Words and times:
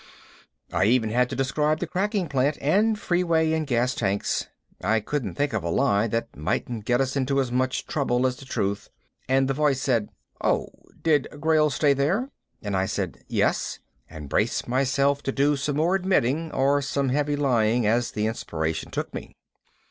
I 0.73 0.85
even 0.85 1.11
had 1.11 1.29
to 1.29 1.35
describe 1.35 1.77
the 1.79 1.85
cracking 1.85 2.27
plant 2.27 2.57
and 2.59 2.97
freeway 2.97 3.51
and 3.51 3.67
gas 3.67 3.93
tanks 3.93 4.47
I 4.83 4.99
couldn't 4.99 5.35
think 5.35 5.53
of 5.53 5.63
a 5.63 5.69
lie 5.69 6.07
that 6.07 6.35
mightn't 6.35 6.85
get 6.85 6.99
us 6.99 7.15
into 7.15 7.39
as 7.39 7.51
much 7.51 7.85
trouble 7.85 8.25
as 8.25 8.35
the 8.37 8.45
truth 8.45 8.89
and 9.29 9.47
the 9.47 9.53
voice 9.53 9.79
said, 9.79 10.09
"Oh, 10.43 10.69
did 10.99 11.27
Grayl 11.33 11.71
stay 11.71 11.93
there?" 11.93 12.31
and 12.63 12.75
I 12.75 12.87
said, 12.87 13.23
"Yes," 13.27 13.77
and 14.09 14.27
braced 14.27 14.67
myself 14.67 15.21
to 15.21 15.31
do 15.31 15.55
some 15.55 15.75
more 15.75 15.93
admitting, 15.93 16.51
or 16.51 16.81
some 16.81 17.09
heavy 17.09 17.35
lying, 17.35 17.85
as 17.85 18.09
the 18.09 18.25
inspiration 18.25 18.89
took 18.89 19.13
me. 19.13 19.35